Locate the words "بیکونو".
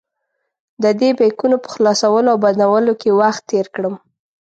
1.19-1.55